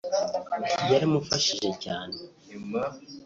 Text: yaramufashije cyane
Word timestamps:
yaramufashije 0.91 1.69
cyane 1.83 2.17